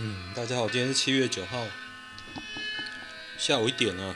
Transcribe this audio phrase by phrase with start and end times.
[0.00, 1.66] 嗯，大家好，今天是七月九号，
[3.36, 4.14] 下午一点了。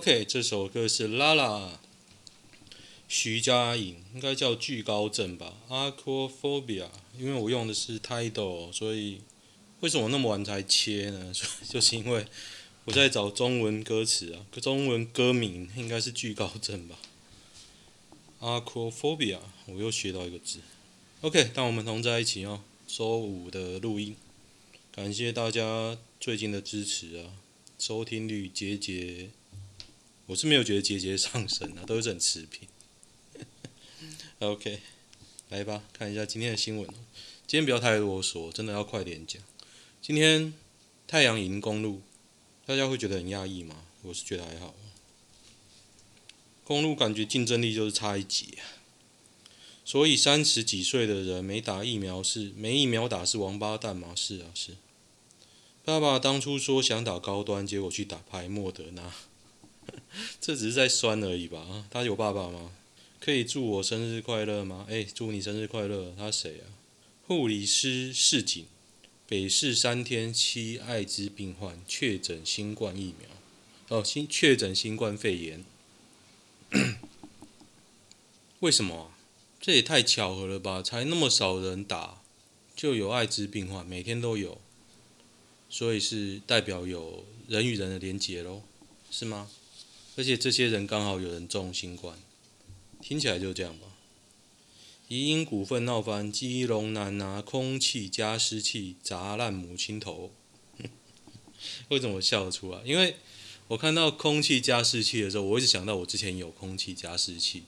[0.00, 1.78] OK，这首歌是拉拉，
[3.06, 6.88] 徐佳莹，应该叫惧高症吧，Aquaphobia。
[7.18, 9.20] 因为我用的是 Tidal，所以
[9.80, 11.30] 为什么那么晚才切呢？
[11.68, 12.24] 就是因为
[12.86, 16.98] 我在找中文歌词啊，中文歌名应该是惧高症吧
[18.40, 19.40] ，Aquaphobia。
[19.66, 20.60] 我又学到一个字。
[21.20, 24.16] OK，当我们同在一起哦，周五的录音，
[24.90, 27.34] 感谢大家最近的支持啊，
[27.78, 29.28] 收听率节节。
[30.30, 32.68] 我是没有觉得节节上升啊，都是很持平。
[34.38, 34.78] OK，
[35.48, 36.88] 来吧，看一下今天的新闻。
[37.48, 39.42] 今天不要太啰嗦，真的要快点讲。
[40.00, 40.54] 今天
[41.08, 42.02] 太阳营公路，
[42.64, 43.82] 大家会觉得很压抑吗？
[44.02, 44.72] 我是觉得还好。
[46.62, 48.62] 公路感觉竞争力就是差一截啊。
[49.84, 54.12] 所以三十几岁的人没打疫苗是没疫苗打是王八蛋吗？
[54.14, 54.76] 是啊，是。
[55.84, 59.12] 爸爸当初说想打高端，结果去打牌莫德纳。
[60.40, 61.86] 这只是在酸而已吧？
[61.90, 62.72] 他有爸爸吗？
[63.18, 64.86] 可以祝我生日快乐吗？
[64.88, 66.14] 哎，祝你生日快乐！
[66.16, 66.72] 他谁啊？
[67.26, 68.64] 护理师市警，
[69.26, 75.64] 北市三天七艾滋病患确诊新冠疫苗，哦，新确诊新冠肺炎。
[78.60, 79.18] 为什么啊？
[79.60, 80.82] 这也太巧合了吧？
[80.82, 82.22] 才那么少人打，
[82.74, 84.58] 就有艾滋病患，每天都有，
[85.68, 88.62] 所以是代表有人与人的连结喽，
[89.10, 89.50] 是吗？
[90.20, 92.18] 而且这些人刚好有人中新冠，
[93.00, 93.86] 听起来就这样吧。
[95.08, 100.30] 宜英股份闹翻，基隆男拿空气加湿器砸烂母亲头。
[101.88, 102.82] 为什么我笑得出来？
[102.84, 103.16] 因为
[103.68, 107.62] 我看到空气加湿器的时候，我一直想到我之前有空气加湿器，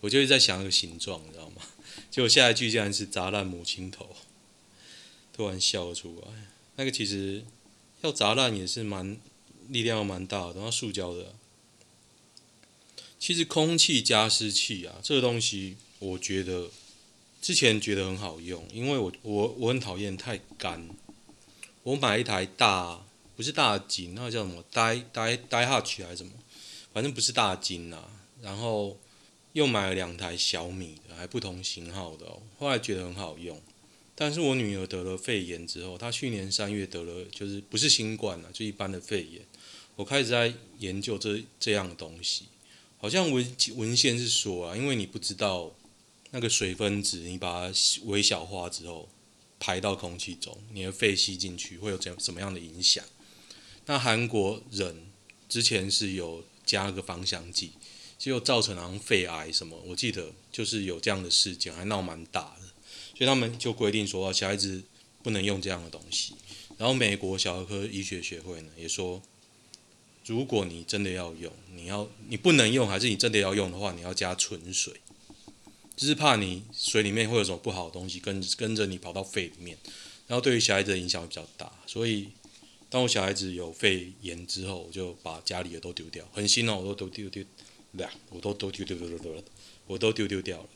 [0.00, 1.62] 我就一直在想一个形状，你知道吗？
[2.10, 4.08] 结果下一句竟然是砸烂母亲头，
[5.32, 6.32] 突然笑了出来。
[6.74, 7.44] 那个其实
[8.00, 9.16] 要砸烂也是蛮
[9.68, 11.36] 力量蛮大的，然后塑胶的。
[13.22, 16.68] 其实空气加湿器啊，这个东西我觉得
[17.40, 20.88] 之前觉得很好用，因为我我我很讨厌太干。
[21.84, 23.06] 我买一台大，
[23.36, 26.32] 不是大金，那个叫什么？Die Die Daihatsu 还是什么？
[26.92, 28.10] 反正不是大金啊。
[28.40, 28.98] 然后
[29.52, 32.42] 又买了两台小米的，还不同型号的哦。
[32.58, 33.62] 后来觉得很好用，
[34.16, 39.42] 但是我女儿得了肺炎之后，她去年三月得了，就是不是新冠啊，就一般的肺炎。
[39.94, 42.46] 我开始在研究这这样的东西。
[43.02, 45.74] 好像文文献是说啊，因为你不知道
[46.30, 49.08] 那个水分子，你把它微小化之后
[49.58, 53.04] 排到空气中，你的肺吸进去会有怎什么样的影响？
[53.86, 55.10] 那韩国人
[55.48, 57.72] 之前是有加个芳香剂，
[58.16, 62.66] 结果造成了肺癌什么，我记得就是有这样的事件，还闹蛮大的，
[63.16, 64.80] 所以他们就规定说小孩子
[65.24, 66.36] 不能用这样的东西。
[66.78, 69.20] 然后美国小儿科医学学会呢也说。
[70.26, 74.94] 如果你真的要用，你要你不能用，还是你真的要用的话，你要加纯水，
[75.96, 79.76] 就是怕你水里面会有什么不好的东西跟跟着你跑到肺里面，
[80.26, 81.72] 然后对于小孩子的影响比较大。
[81.86, 82.28] 所以
[82.88, 87.44] 当我小孩子有肺炎之后，我就把家里的都丢掉，很新哦，我都都丢丢，
[87.96, 89.42] 对啊，我都都丢丢丢丢丢了，
[89.86, 90.68] 我都丢丢掉了。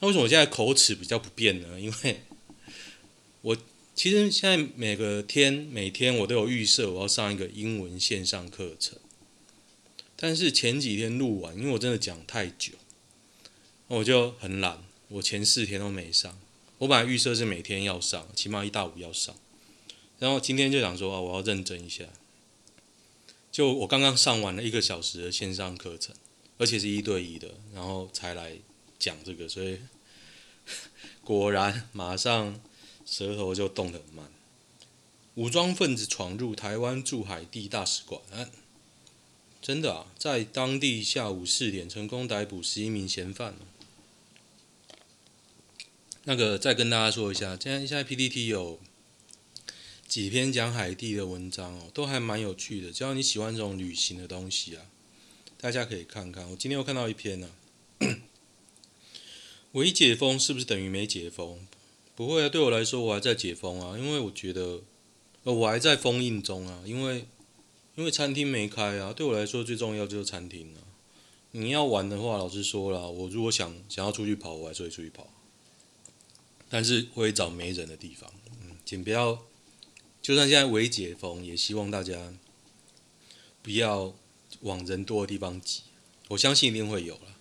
[0.00, 1.80] 那为什么我现在口齿比较不便呢？
[1.80, 2.20] 因为
[3.40, 3.56] 我
[3.98, 8.96] 其实现在每个天每天我都有预设我要上一个英文线上课程，
[10.14, 12.74] 但是前几天录完，因为我真的讲太久，
[13.88, 16.38] 我就很懒，我前四天都没上。
[16.78, 19.34] 我本来预设是每天要上，起码一到五要上，
[20.20, 22.04] 然后今天就想说啊，我要认真一下。
[23.50, 26.14] 就我刚刚上完了一个小时的线上课程，
[26.58, 28.58] 而且是一对一的，然后才来
[28.96, 29.80] 讲这个，所以
[31.24, 32.60] 果然马上
[33.08, 34.30] 舌头就动得很慢。
[35.34, 38.20] 武装分子闯入台湾驻海地大使馆，
[39.62, 43.54] 真的啊，在当地下午四点成功逮捕十一名嫌犯。
[46.24, 48.78] 那个再跟大家说一下，现在现在 PTT 有
[50.06, 52.92] 几篇讲海地的文章哦，都还蛮有趣的。
[52.92, 54.86] 只要你喜欢这种旅行的东西啊，
[55.60, 56.50] 大家可以看看。
[56.50, 57.50] 我今天又看到一篇呢、
[58.00, 58.04] 啊，
[59.72, 61.66] 微解封是不是等于没解封？
[62.18, 64.82] 不会啊，对我来说我还在解封啊，因为我觉得
[65.44, 67.24] 呃我还在封印中啊，因为
[67.94, 70.82] 因为餐厅没开啊，对我来说最重要就是餐厅啊。
[71.52, 75.28] 你要玩的话，老实说了，我如果想想要出去跑，我还是会出去跑。
[76.68, 78.28] 但是会找没人的地方，
[78.62, 79.38] 嗯，请不要，
[80.20, 82.34] 就算现在微解封，也希望大家
[83.62, 84.12] 不要
[84.62, 85.82] 往人多的地方挤。
[86.26, 87.36] 我相信一定会有了，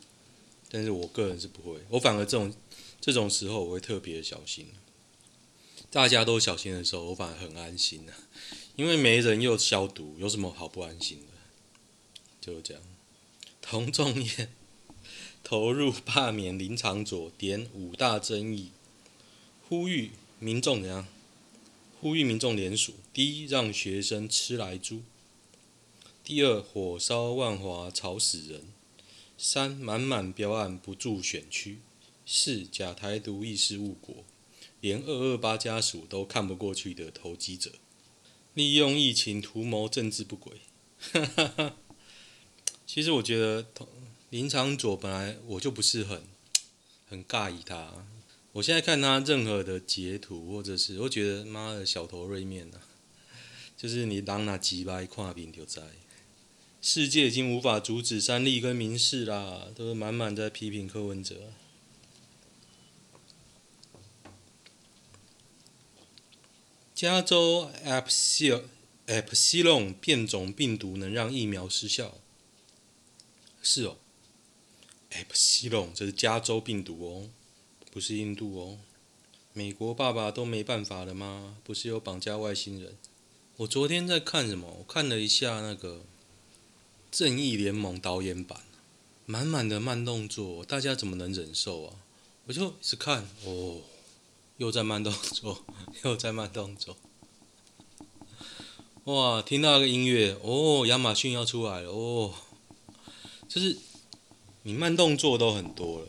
[0.69, 2.53] 但是我个人是不会，我反而这种
[2.99, 4.67] 这种时候我会特别小心。
[5.89, 8.13] 大家都小心的时候，我反而很安心的，
[8.75, 11.33] 因为没人又消毒，有什么好不安心的？
[12.41, 12.83] 就这样，
[13.61, 14.51] 童仲彦
[15.43, 18.71] 投入罢免林昶佐，点五大争议。
[19.69, 21.07] 呼吁民众怎样？
[22.01, 24.97] 呼吁民众联署：第一，让学生吃来猪；
[26.23, 28.61] 第二，火烧万华吵死人；
[29.37, 31.77] 三，满满标案不住选区；
[32.29, 34.25] 四，假台独意识误国，
[34.81, 37.71] 连二二八家属都看不过去的投机者，
[38.53, 40.59] 利用疫情图谋政治不轨。
[42.85, 43.65] 其实我觉得
[44.29, 46.23] 林昶佐本来我就不是很
[47.07, 48.05] 很尬意他。
[48.51, 52.81] 我现在看他任何的截图，或者是我觉得妈的小头锐面啊，
[53.77, 55.81] 就是你当那几百跨屏就在，
[56.81, 61.53] 世界已经无法阻止三立跟民视啦，都是满满在批评柯文哲。
[66.97, 68.63] 加州 Epsilon
[70.01, 72.15] 变种病毒能让疫苗失效？
[73.61, 73.97] 是哦
[75.11, 77.29] ，Epsilon 这是加州病毒哦。
[77.91, 78.79] 不是印度哦，
[79.53, 81.57] 美国爸爸都没办法了吗？
[81.63, 82.97] 不是有绑架外星人？
[83.57, 84.77] 我昨天在看什么？
[84.79, 85.97] 我看了一下那个
[87.11, 88.63] 《正义联盟》导演版，
[89.27, 91.93] 满满的慢动作，大家怎么能忍受啊？
[92.47, 93.81] 我就一直看，哦，
[94.57, 95.63] 又在慢动作，
[96.03, 96.97] 又在慢动作，
[99.03, 99.41] 哇！
[99.41, 102.33] 听到那个音乐，哦，亚马逊要出来了，哦，
[103.47, 103.77] 就是
[104.63, 106.07] 你慢动作都很多了。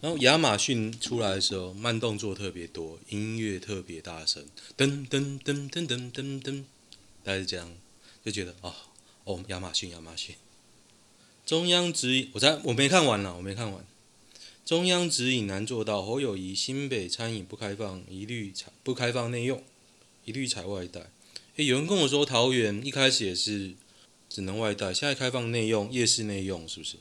[0.00, 4.42] 然后亚马逊出来的时候，慢动作特别多，音乐特别大声，
[4.74, 6.64] 噔噔噔噔噔噔噔，
[7.22, 7.70] 大概是这样，
[8.24, 8.74] 就觉得哦
[9.24, 10.34] 哦，亚马逊亚马逊，
[11.44, 13.84] 中央指引，我在我没看完呢，我没看完，
[14.70, 19.64] 中央指引难做到，侯友宜新北餐饮不开放，一律采不开放内用，
[20.24, 21.10] 一律采外带。
[21.56, 23.74] 诶，有人跟我说桃园一开始也是
[24.28, 26.98] 只能外带，现在开放内用，夜市内用是不是？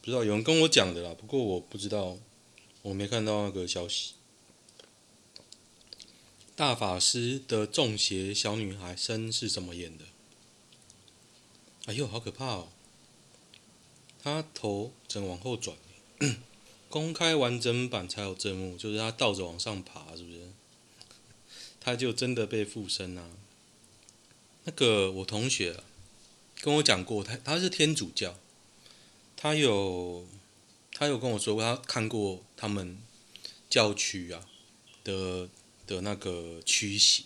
[0.00, 2.16] 不知道，有人跟我讲的啦，不过我不知道，
[2.80, 4.14] 我没看到那个消息。
[6.56, 10.04] 大法师的中邪小女孩身是怎么演的？
[11.84, 12.68] 哎呦，好可怕哦！
[14.22, 15.76] 她头整往后转，
[16.94, 20.38] 公开完整版才有正幕，就是他倒着往上爬，是不是？
[21.80, 23.30] 他就真的被附身啊？
[24.62, 25.74] 那个我同学
[26.60, 28.38] 跟我讲过，他他是天主教。
[29.36, 30.24] 他有，
[30.92, 32.96] 他有跟我说过，他看过他们
[33.68, 34.46] 教区啊
[35.02, 35.48] 的
[35.88, 37.24] 的那个驱邪，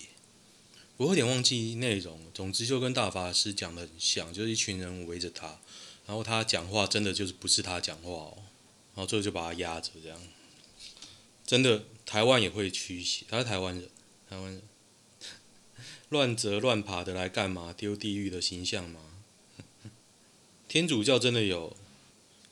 [0.96, 2.18] 我有点忘记内容。
[2.32, 5.60] 总之就跟大法师讲的很像，就是一群人围着他，
[6.06, 8.38] 然后他讲话真的就是不是他讲话哦，
[8.98, 10.18] 然后最后就把他压着这样。
[11.46, 13.88] 真的，台湾也会驱邪，他是台湾人，
[14.28, 14.62] 台湾人
[16.08, 17.72] 乱折乱爬的来干嘛？
[17.72, 18.98] 丢地狱的形象吗？
[20.66, 21.76] 天主教真的有。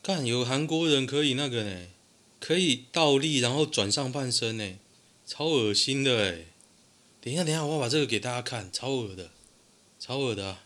[0.04, 1.88] 看，有韩国人可以那个呢，
[2.38, 4.78] 可以倒立然后转上半身呢，
[5.26, 6.44] 超恶心的哎！
[7.20, 9.32] 等一下，等一下，我要把这个给大家看，超恶的。
[9.98, 10.58] 超恶的、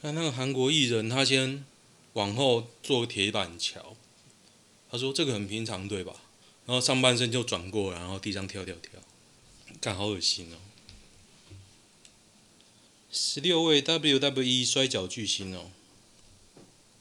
[0.00, 1.64] 看那个韩国艺人，他先
[2.12, 3.96] 往后做铁板桥，
[4.94, 6.14] 他说这个很平常对吧？
[6.66, 8.92] 然后上半身就转过，然后地上跳跳跳，
[9.80, 10.56] 看好恶心哦。
[13.10, 15.72] 十六位 WWE 摔角巨星哦，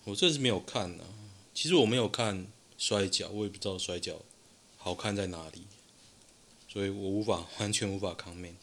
[0.06, 1.04] 我这是没有看呢、
[1.54, 2.48] 其实我没有看
[2.80, 4.24] 摔角，我也不知道摔角
[4.80, 5.62] 好看在哪里，
[6.68, 8.56] 所以我无法完全无法 comment。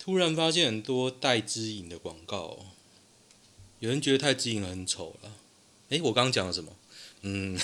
[0.00, 2.66] 突然发现很多戴资颖的广告、哦，
[3.78, 5.32] 有人觉得戴资颖很丑了。
[5.90, 6.76] 诶，我刚刚讲了什么？
[7.20, 7.56] 嗯，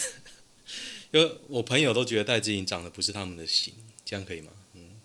[1.11, 3.73] 因为我朋友都觉得戴志颖长得不是他们的型，
[4.05, 4.53] 这样可以吗？
[4.75, 5.01] 嗯，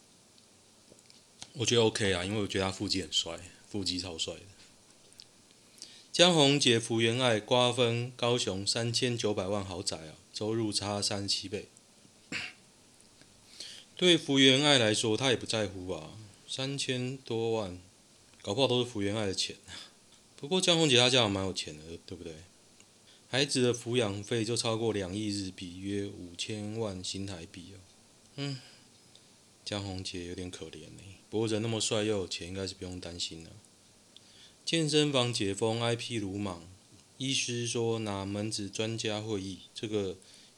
[1.53, 4.41] 我觉得 OK 啊，因为我觉得他腹肌很帅，腹肌超帅的。
[6.11, 11.69] 江宏杰、福原爱瓜分高雄三千九百万豪宅啊，收入差三十七倍。
[13.95, 16.11] 对福原爱来说，他也不在乎啊，
[16.47, 17.79] 三千多万，
[18.41, 19.55] 搞不好都是福原爱的钱。
[20.35, 22.35] 不过江宏杰他家还蛮有钱的，对不对？
[23.33, 27.81] 孩子的抚养费就超过两亿日币，约五千万新台币哦。
[28.35, 28.59] 嗯，
[29.65, 31.01] 江宏杰有点可怜呢。
[31.31, 33.49] 不过人那么帅又有钱，应该是不用担心了。
[34.63, 36.61] 健身房解封，IP 鲁莽。
[37.17, 40.15] 医师说拿门子专家会议，这个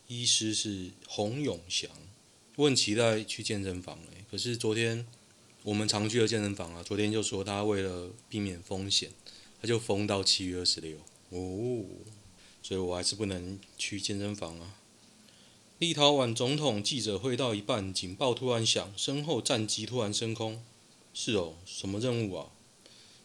[0.09, 1.89] 医师是洪永祥。
[2.57, 5.07] 我很期待去健身房诶，可是昨天
[5.63, 9.11] 我们常去的健身房啊，昨天就说他为了避免风险，
[9.61, 10.97] 他就封到七月二十六
[11.29, 11.85] 哦，
[12.65, 14.73] 所以我还是不能去健身房啊。
[15.77, 20.63] 立陶宛总统记者会到一半，警报突然响，身后战机突然升空。
[21.13, 22.47] 是哦，什么任务啊？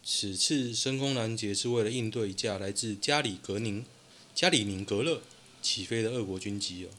[0.03, 3.83] 此次升空拦截是为了应对一架来自加里格宁、
[4.35, 5.23] 加里宁格勒
[5.59, 6.89] 起飞的俄国军机哦。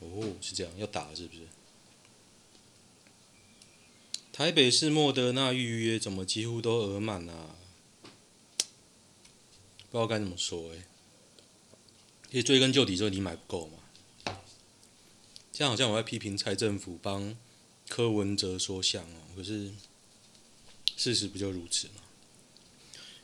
[0.00, 1.42] 哦，是这样，要打是不是？
[4.32, 7.54] 台北市莫德纳预约怎么几乎都额满啊？
[9.92, 10.86] 不知道该怎么说哎。
[12.34, 14.34] 其实追根究底，就是你买不够嘛。
[15.52, 17.36] 这样好像我在批评蔡政府帮
[17.88, 19.70] 柯文哲说项哦，可是
[20.96, 22.02] 事实不就如此吗？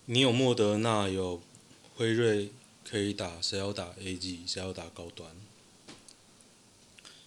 [0.05, 1.43] 你有莫德纳，有
[1.97, 2.53] 辉瑞
[2.85, 5.35] 可以打，谁要打 A G，谁要打高端？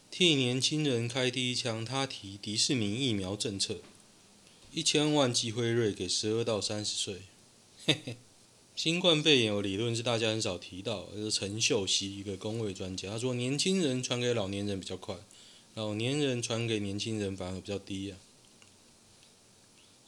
[0.10, 3.82] 替年轻人开第一枪，他提迪士尼疫苗政策，
[4.72, 7.24] 一千万剂辉瑞给十二到三十岁。
[7.86, 8.18] 嘿嘿，
[8.76, 15.16] 新冠肺炎有理论是大家很少提到，是陈秀熙一个公卫专家，他说年轻人传给老年人比较快，
[15.76, 18.18] 老年人传给年轻人反而比较低啊，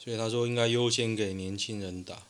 [0.00, 2.26] 所以他说应该优先给年轻人打。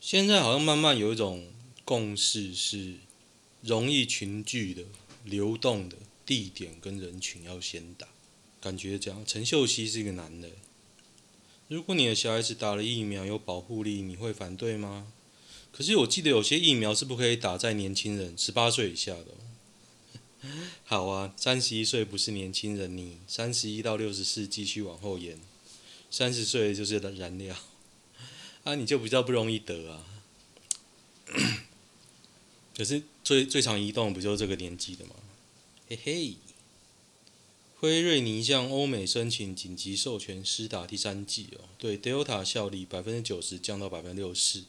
[0.00, 1.46] 现在好像慢慢有一种
[1.84, 2.94] 共识，是
[3.62, 4.82] 容易群聚的、
[5.24, 8.08] 流动的地点跟人群要先打。
[8.60, 10.50] 感觉这样，陈秀熙是一个男的。
[11.68, 15.12] 如果你的小孩子打了疫苗有保护力，你会反对吗？
[15.72, 19.26] 可是我记得有些疫苗是不可以打在年轻人十八岁以下的。
[20.84, 25.38] 好啊，三十一岁不是年轻人，你三十一到六十四继续往后延，
[26.10, 27.56] 三十岁就是燃料。
[28.64, 30.04] 啊、你就比较不容易得啊。
[32.76, 35.14] 可是最最常移动不就是这个年纪的吗？
[35.88, 36.34] 嘿嘿。
[37.80, 44.64] 辉瑞拟向欧美申请紧急授权施打第三剂哦，对 Delta 效力百分之九十降到百分之六十四。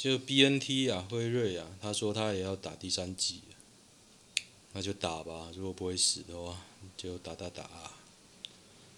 [0.00, 3.42] 就 BNT 啊，辉瑞啊，他说他也要打第三剂，
[4.72, 5.50] 那就打吧。
[5.54, 6.64] 如果不会死的话，
[6.96, 7.92] 就打打打。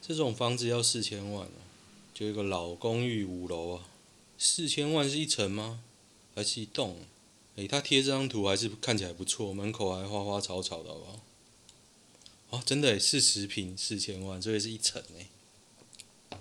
[0.01, 1.59] 这种房子要四千万啊，
[2.15, 3.89] 就一个老公寓五楼啊。
[4.39, 5.83] 四千万是一层吗？
[6.37, 6.99] 还是一栋？
[7.57, 11.21] 诶、他贴这张图还是看起来不错，门口还花花草草的，好不好？
[12.51, 16.39] 哦，真的，四十平四千万，这也是一层诶。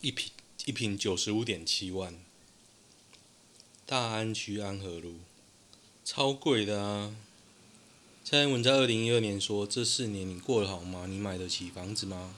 [0.00, 0.32] 一平
[0.64, 2.18] 一平九十五点七万。
[3.84, 5.16] 大安区安和路，
[6.04, 7.14] 超贵的啊！
[8.24, 11.06] 蔡英文在二零一二年说：“这四年你过得好吗？
[11.06, 12.34] 你买得起房子吗？”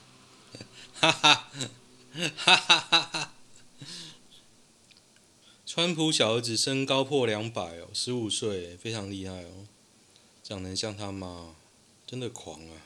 [0.99, 1.47] 哈哈，
[2.37, 3.31] 哈哈哈哈。
[5.65, 9.67] 川普小儿子身高破两百哦，十五岁，非常厉害哦，
[10.43, 11.55] 长得像他妈，
[12.07, 12.81] 真的狂啊！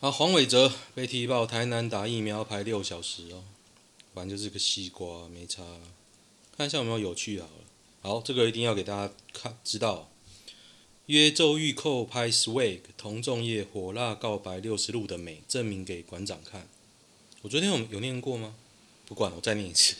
[0.00, 3.44] 好，黄伟哲被踢爆，台南打疫苗排六小时哦，
[4.14, 5.62] 反正就是个西瓜，没差。
[6.58, 7.48] 看一下有没有有趣的
[8.00, 8.20] 好。
[8.20, 10.10] 这个一定要给大家看知道。
[11.06, 16.68] 约周玉蔻拍 swag，童仲彦火辣告白六十路的美，证明给馆长看。
[17.42, 18.56] 我昨天有有念过吗？
[19.06, 19.94] 不管，我再念一次。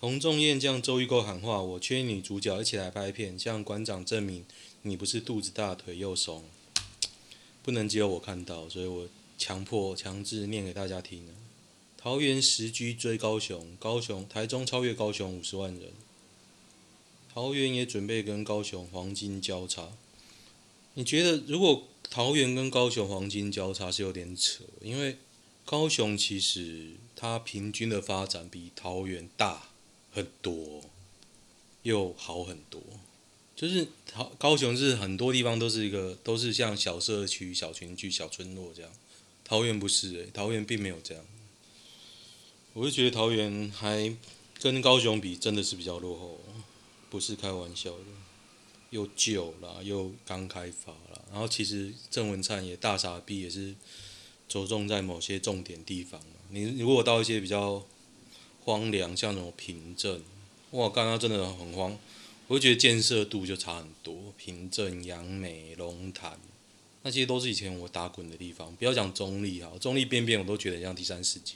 [0.00, 4.44] 洪仲彦向周玉蔻喊话：“我缺女主角，一起来拍片，向馆长证明
[4.82, 6.44] 你不是肚子大腿又松，
[7.62, 11.26] 不能只有我看到，所以我强迫强制念给大家听。
[12.02, 15.92] 桃园十居追高雄，高雄台中超越高雄五十万人。
[17.34, 19.92] 桃园也准备跟高雄黄金交叉。
[20.94, 24.64] 你觉得如果桃园跟高雄黄金交叉是有点扯？
[24.80, 25.18] 因为
[25.66, 29.68] 高雄其实它平均的发展比桃园大
[30.10, 30.82] 很多，
[31.82, 32.82] 又好很多。
[33.54, 38.90] 就是高高雄是很多地方都是一个都是像小社区、小群聚、小村落这样，
[39.44, 41.22] 桃园不是诶、桃园并没有这样。
[42.72, 44.16] 我就觉得桃园还
[44.60, 46.40] 跟高雄比，真的是比较落后，
[47.10, 48.04] 不是开玩笑的。
[48.90, 53.74] 又旧了，又刚开发了，然后其实郑文灿也大傻逼，也是
[54.48, 56.20] 着重在某些重点地方。
[56.48, 57.86] 你如果到一些比较
[58.64, 60.22] 荒凉，像那种平镇，
[60.72, 61.96] 哇，刚刚真的很荒。
[62.48, 66.36] 我就觉得建设度就差很多，平镇、杨梅、龙潭，
[67.02, 68.74] 那些都是以前我打滚的地方。
[68.74, 71.54] 不要讲中立哈，中立边边我都觉得像第三世界。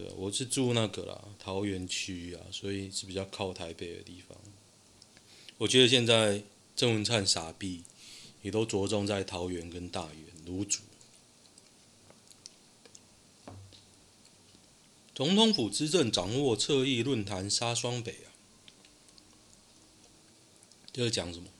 [0.00, 4.38] 对，我是住那个啦，桃园区啊，所以是比较靠台北的地方。
[5.58, 6.42] 我觉得现在
[6.74, 7.82] 郑文灿傻逼，
[8.40, 10.80] 也都着重在桃园跟大园芦竹。
[15.14, 18.32] 总统府资政掌握侧翼论坛杀双北啊！
[20.94, 21.50] 这是讲什么？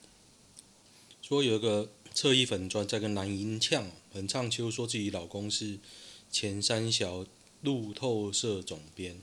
[1.21, 5.77] 说有一个侧翼粉专在跟蓝营呛，很唱秋，说自己老公是
[6.31, 7.23] 前三小
[7.61, 9.19] 路透社总编。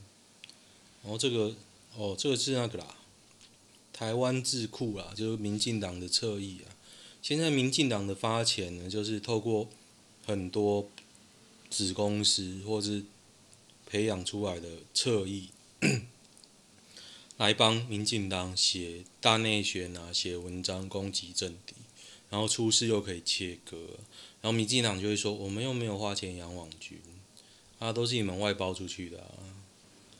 [1.03, 1.55] 然后这个
[1.95, 2.95] 哦，这个是那个啦，
[3.93, 6.75] 台湾智库啦，就是民进党的侧翼啊。
[7.21, 9.69] 现在民进党的发钱呢，就是透过
[10.25, 10.89] 很多
[11.69, 13.03] 子公司或是
[13.85, 15.49] 培养出来的侧翼。
[17.37, 21.73] 来帮民进党写大内宣啊，写文章攻击政敌，
[22.29, 23.77] 然后出事又可以切割，
[24.41, 26.99] 然后民进党就会说我们又没有花钱养网军，
[27.79, 29.33] 啊，都是你们外包出去的啊，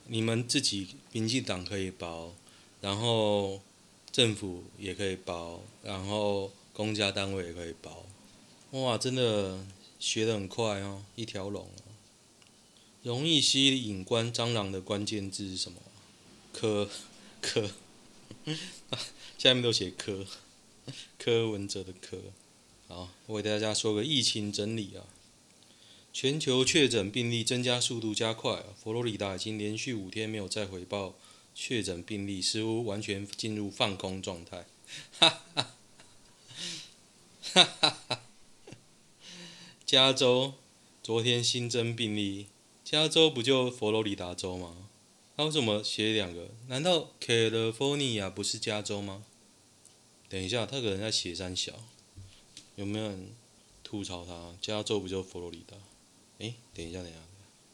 [0.07, 2.34] 你们自己民进党可以包，
[2.81, 3.62] 然后
[4.12, 8.05] 政府也可以包，然后公家单位也可以包，
[8.71, 9.63] 哇，真的
[9.99, 11.93] 学得很快哦，一条龙哦，
[13.03, 15.79] 容易吸引官蟑螂的关键字是什么？
[16.51, 16.89] 柯。
[17.41, 17.71] 柯，
[19.38, 20.25] 下面都写柯，
[21.17, 22.17] 柯文哲的柯。
[22.89, 25.07] 好，我给大家说个疫情整理啊。
[26.12, 31.15] 全球确诊病例增加速度加快，佛罗里达已经连续五天没有再回报
[31.54, 34.65] 确诊病例，似乎完全进入放空状态。
[35.19, 35.76] 哈哈，
[37.54, 38.22] 哈哈哈。
[39.86, 40.56] 加州
[41.02, 42.48] 昨天新增病例，
[42.84, 44.89] 加州不就佛罗里达州吗？
[45.38, 46.50] 他为什么写两个？
[46.67, 49.24] 难道 California 不是加州吗？
[50.28, 51.74] 等一下，他可能在写三小，
[52.76, 53.32] 有没有人
[53.84, 54.56] 吐槽他？
[54.62, 55.78] 加州不就佛罗里达？
[56.39, 57.19] 诶，等一下，等一下，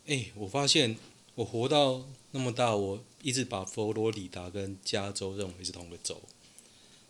[0.08, 0.98] 诶，我发现
[1.36, 6.22] 我活到那么大，我一直把佛罗里达跟加州认为是同个州，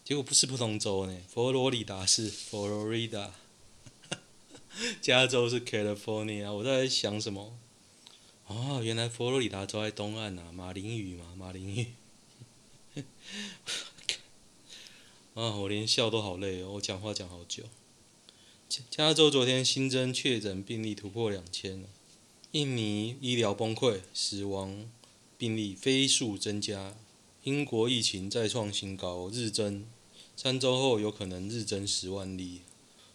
[0.04, 1.18] 结果不是不同州呢。
[1.30, 3.32] 佛罗里达是 Florida，
[5.02, 7.58] 加州是 California，我在想什么？
[8.48, 11.88] 哦，原来佛罗里达州在东岸啊，马林鱼嘛，马林鱼。
[15.34, 17.64] 啊， 我连笑都好累哦，我讲话讲好久。
[18.68, 21.86] 加州昨天新增确诊病例突破两千，
[22.52, 24.90] 印尼医疗崩溃，死亡
[25.38, 26.96] 病例飞速增加，
[27.44, 29.86] 英国疫情再创新高，日增，
[30.36, 32.62] 三周后有可能日增十万例。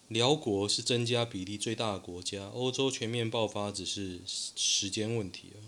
[0.07, 5.59] 辽国是增加比例最大的国家，欧洲全面爆发只是时间问题啊。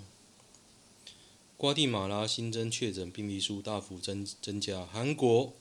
[1.56, 5.52] 瓜地马拉新增确诊病例数大幅增增加，韩国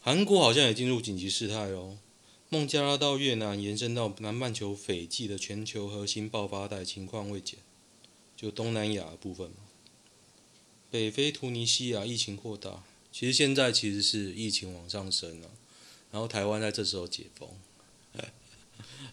[0.00, 1.98] 韩国好像也进入紧急事态哦。
[2.54, 7.58] 孟加拉到越南延伸到南半球斐济的全球核心爆发带情况未减，
[8.36, 9.50] 就东南亚部分。
[10.88, 15.50] 北非突尼西亚疫情扩大，其实现在其实是疫情往上升了，
[16.12, 17.48] 然后台湾在这时候解封。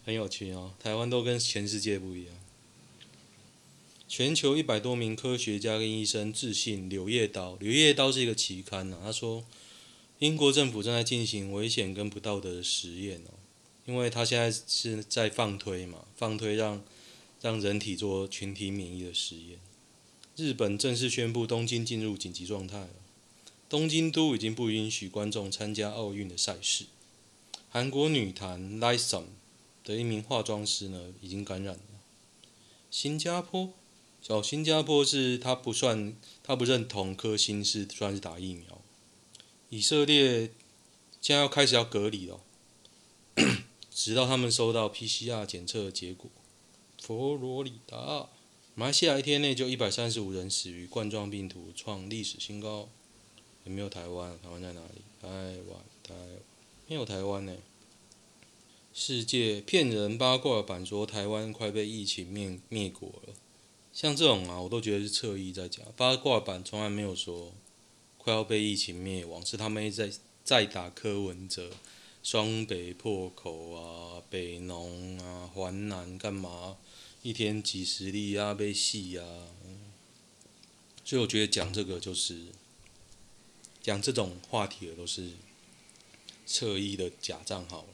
[0.06, 2.34] 很有趣哦，台湾都跟全世界不一样。
[4.06, 8.98] 全球一百多名科学家跟医生致信《柳叶刀》，《柳叶刀》是一个期刊呐。
[9.02, 9.44] 他说，
[10.22, 13.34] 英国政府正在进行危险跟不道德的实验哦，
[13.86, 16.80] 因为他现在是在放推嘛，放推让
[17.40, 19.58] 让人体做群体免疫的实验。
[20.36, 22.90] 日本正式宣布东京进入紧急状态了，
[23.68, 26.84] 东京都已经不允许观众参加奥运的赛事。
[27.68, 29.24] 韩国女团 Lisa
[29.82, 31.80] 的一名化妆师呢，已经感染了。
[32.92, 33.70] 新加坡，
[34.22, 38.80] 小新加坡是他不算，他不认同科兴是算是打疫苗。
[39.72, 40.50] 以色列
[41.18, 42.38] 将要开始要隔离了，
[43.90, 46.30] 直到他们收到 PCR 检测结果。
[47.00, 47.96] 佛罗里达，
[48.74, 52.90] 马马来西亚一天内就一百三十五人死于冠状病毒，创历史新高。
[53.64, 54.38] 有没有台湾？
[54.42, 55.00] 台湾在哪里？
[55.22, 56.28] 台湾，台湾，
[56.86, 57.56] 没有台湾呢。
[58.92, 63.32] 世界骗人八卦版说台湾快被疫情灭灭国了，
[63.90, 65.86] 像这种啊，我都觉得是侧翼在讲。
[65.96, 67.54] 八卦版从来没有说
[68.22, 70.12] 快要被疫情灭亡，是他们在
[70.44, 71.72] 在打柯文哲，
[72.22, 76.76] 双北破口啊，北农啊，环南干嘛？
[77.22, 79.26] 一天几十例啊，被戏啊，
[81.04, 82.46] 所以我觉得讲这个就是。
[83.82, 85.32] 讲这种话题的都是
[86.46, 87.84] 侧翼的假账号，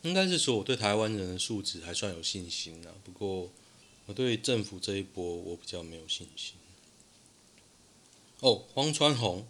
[0.00, 3.50] 应该是说我对台湾人的素质还算有信心的，不过
[4.06, 6.54] 我对政府这一波我比较没有信心。
[8.40, 9.40] 哦，黄传宏《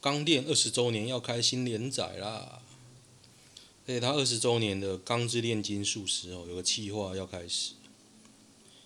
[0.00, 2.62] 钢炼二十周年要开新连载啦，
[3.86, 7.74] 而且他二十周年的《钢之炼金术师》哦，有个企划要开始，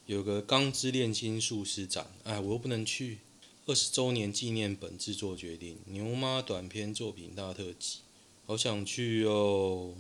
[0.05, 3.19] 有个《钢之炼金术师展》，哎，我又不能去。
[3.67, 7.99] 二十周年纪念本制作决定，牛妈短篇作品大特辑，
[8.47, 9.95] 好想去哦，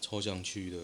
[0.00, 0.78] 超想去的。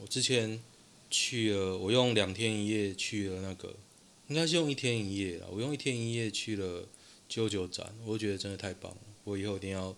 [0.00, 0.62] 我之前
[1.10, 3.74] 去了，我用两天一夜去了那个，
[4.28, 5.46] 应该是用一天一夜啦。
[5.50, 6.86] 我用一天一夜去了
[7.28, 8.98] 九九展，我觉得真的太棒了。
[9.24, 9.94] 我以后一定要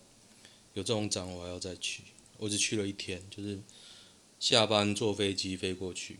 [0.75, 2.03] 有这种展，我还要再去。
[2.39, 3.61] 我只去了一天，就是
[4.39, 6.19] 下班坐飞机飞过去，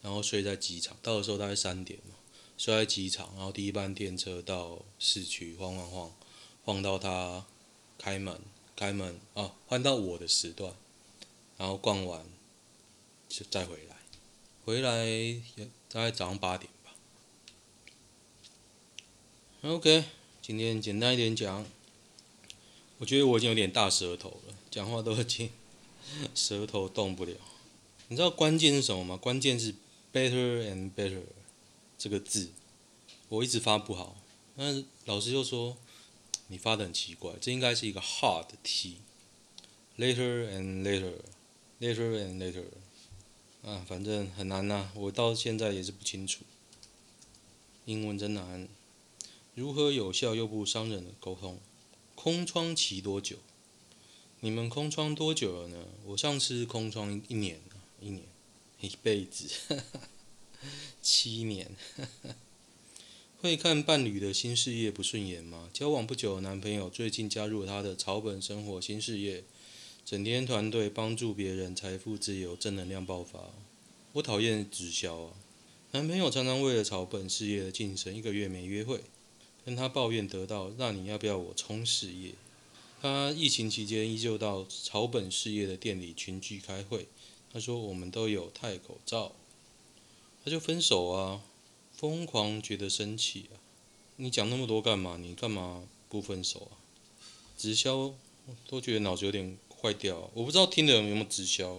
[0.00, 2.16] 然后睡在机场，到的时候大概三点嘛。
[2.58, 6.14] 睡在机场，然后第一班电车到市区晃晃晃，
[6.64, 7.44] 晃到他
[7.98, 8.40] 开门，
[8.76, 10.74] 开门啊，换到我的时段，
[11.56, 12.24] 然后逛完
[13.28, 13.96] 就再回来，
[14.64, 16.94] 回来也大概早上八点吧。
[19.62, 20.04] OK，
[20.42, 21.64] 今天简单一点讲，
[22.98, 25.48] 我觉得我已经有点大舌头了，讲话都已经
[26.34, 27.32] 舌头动不了。
[28.08, 29.16] 你知道关键是什么吗？
[29.16, 29.72] 关键是
[30.12, 31.22] better and better。
[31.96, 32.50] 这个字
[33.28, 34.16] 我一直发不好，
[34.56, 35.76] 但是老师又说
[36.48, 42.64] 你发的很奇怪，这应该是一个 hard T，later and later，later and later，
[43.64, 46.42] 啊，反正很难呐，我到现在也是不清楚，
[47.84, 48.66] 英文真难，
[49.54, 51.58] 如何有效又不伤人的沟通？
[52.14, 53.36] 空窗期多久？
[54.40, 55.88] 你们空窗多久了呢？
[56.06, 57.60] 我上次空窗一年，
[58.00, 58.22] 一年，
[58.80, 59.46] 一辈子。
[61.02, 61.70] 七年，
[63.42, 65.68] 会看伴侣的新事业不顺眼吗？
[65.70, 69.44] 交往不久的男朋友最近加入了他的草本生活新事业，
[70.06, 73.50] 整天团队帮助别人，财富自由，正能量爆发。
[74.12, 75.34] 我讨厌直销啊！
[75.90, 79.02] 男朋友常常为了草本事业的晋升，一个月没约会，
[79.64, 82.32] 跟他抱怨得到，那你要不要我冲事业？
[83.00, 87.08] 他疫情期间依旧到草本事业的店里群聚开会。
[87.52, 89.32] 他说我们都有戴口罩。
[90.44, 91.42] 他就分手啊，
[91.92, 93.54] 疯狂觉得生气啊！
[94.16, 95.16] 你讲那么多干嘛？
[95.16, 96.74] 你干嘛不分手啊？
[97.56, 98.12] 直销
[98.66, 100.30] 都觉得脑子有点坏掉。
[100.34, 101.76] 我不知道听的人有没有直销。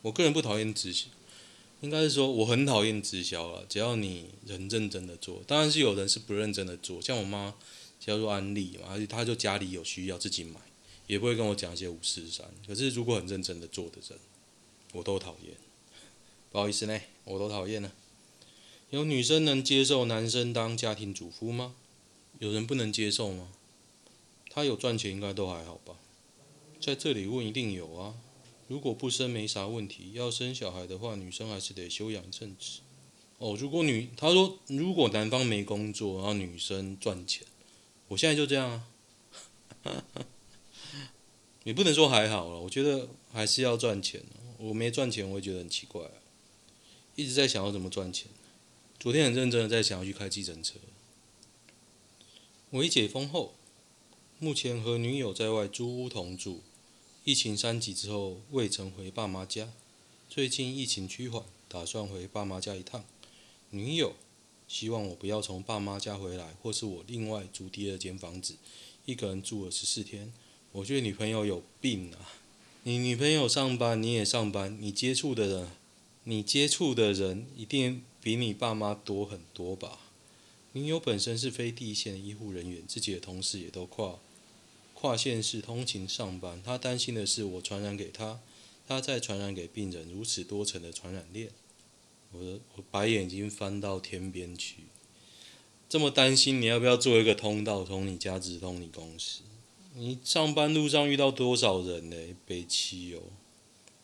[0.00, 1.06] 我个人不讨厌直销，
[1.82, 3.66] 应该是说我很讨厌直销了。
[3.68, 7.02] 只要你人认真的做，当然是有人是不认真的做。
[7.02, 7.54] 像我妈
[8.00, 10.60] 叫做安利嘛，而且她就家里有需要自己买，
[11.06, 12.46] 也不会跟我讲一些五四三。
[12.66, 14.18] 可是如果很认真的做的人，
[14.92, 15.54] 我都讨厌。
[16.50, 17.92] 不好意思呢，我都讨厌了。
[18.90, 21.74] 有女生能接受男生当家庭主夫吗？
[22.38, 23.48] 有人不能接受吗？
[24.50, 25.96] 他有赚钱应该都还好吧。
[26.80, 28.14] 在这里问一定有啊。
[28.68, 32.80] 如果不生没啥问题，要生小孩的话，女生还是得休养正职。
[33.38, 37.46] 哦，如果女他说如果男方没工作，然后女生赚钱，
[38.08, 38.88] 我现在就这样啊。
[41.64, 44.22] 也不能说还好了，我觉得还是要赚钱。
[44.58, 46.10] 我没赚钱，我也觉得很奇怪啊。
[47.14, 48.28] 一直在想要怎么赚钱，
[48.98, 50.74] 昨天很认真的在想要去开计程车。
[52.70, 53.54] 我一解封后，
[54.38, 56.62] 目前和女友在外租屋同住，
[57.24, 59.68] 疫情三级之后未曾回爸妈家，
[60.28, 63.04] 最近疫情趋缓，打算回爸妈家一趟。
[63.70, 64.16] 女友
[64.66, 68.56] 希望我不要从爸妈家回来，或是我另外租第二间房子，
[69.04, 70.32] 一个人住了十四天。
[70.72, 72.18] 我觉得女朋友有病啊！
[72.82, 75.70] 你女朋友上班，你也上班，你接触的人。
[76.24, 80.00] 你接触的人一定比你爸妈多很多吧？
[80.72, 84.18] 女友本身是非第一线的医护人员，自己的同事也都跨
[85.02, 86.62] 跨县市通勤上班。
[86.62, 88.38] 他担心的是我传染给他，
[88.86, 91.50] 他再传染给病人，如此多层的传染链。
[92.30, 94.84] 我的我白眼已经翻到天边去，
[95.88, 99.40] 这么担心，你要不要做一个通道，从你家直通你公司？
[99.96, 102.16] 你上班路上遇到多少人呢？
[102.46, 103.22] 北七哦。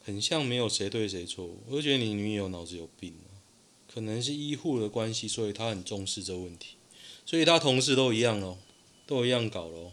[0.04, 3.38] 很像没有谁对谁错，我就觉得你女友脑子有病啊。
[3.86, 6.74] 可能是医护的关系，所以他很重视这问题，
[7.24, 8.58] 所以他同事都一样咯，
[9.06, 9.92] 都一样搞咯。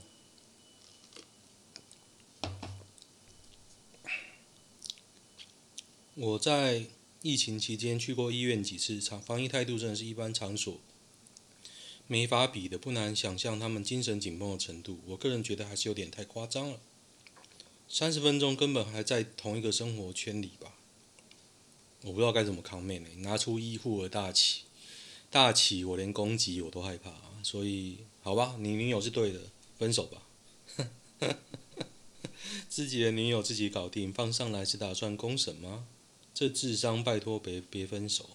[6.16, 6.86] 我在
[7.24, 10.80] 疫情期间去过医院几次，场防疫态度真的是一般场所
[12.08, 15.02] 没法比的，不难想象他们精神紧绷的程度。
[15.08, 16.80] 我个人觉得还是有点太夸张了，
[17.90, 20.76] 三十分钟根本还在同一个生活圈里吧。
[22.04, 24.62] 我不知道该怎么抗妹妹，拿出医护的大旗，
[25.30, 27.12] 大旗我连攻击我都害怕，
[27.44, 29.42] 所以好吧，你女友是对的，
[29.78, 30.22] 分手吧。
[32.70, 35.88] 自己的女友自己搞定，放上来是打算公审吗？
[36.36, 38.32] 这智商，拜托别别分手。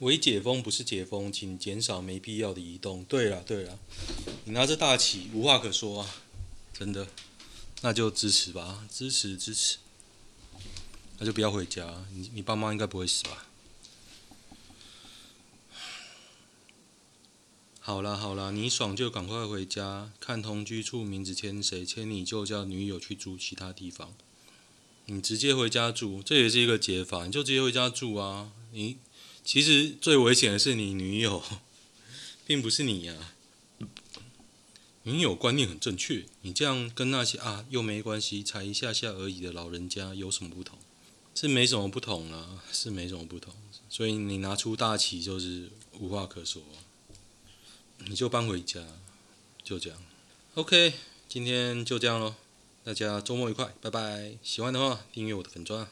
[0.00, 3.04] 微解封不是解封，请减少没必要的移动。
[3.04, 3.78] 对了对了，
[4.46, 6.10] 你拿着大旗，无话可说啊，
[6.74, 7.06] 真的，
[7.82, 9.78] 那就支持吧，支持支持。
[11.20, 13.46] 那就不要回家，你你爸妈应该不会死吧？
[17.78, 24.16] 好啦好啦，你爽就赶快回家，看同居处名字签谁，签你就叫女友去住其他地方。
[25.06, 27.26] 你直接回家住，这也是一个解法。
[27.26, 28.52] 你就直接回家住啊！
[28.72, 28.98] 你
[29.44, 31.42] 其实最危险的是你女友，
[32.46, 33.34] 并不是你呀、啊。
[35.04, 40.78] 女友观念很正确，你这样跟那些啊又没关系，才一下下而已的老人家有什么不同？
[41.34, 43.52] 是没什么不同啊，是没什么不同。
[43.88, 46.62] 所以你拿出大旗就是无话可说，
[48.06, 48.80] 你就搬回家，
[49.64, 49.98] 就这样。
[50.54, 50.92] OK，
[51.28, 52.36] 今天就这样喽。
[52.84, 54.36] 大家周末愉快，拜拜！
[54.42, 55.86] 喜欢的话订阅我的粉钻。